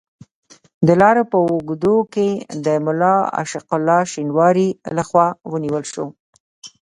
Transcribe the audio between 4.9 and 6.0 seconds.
له خوا ونیول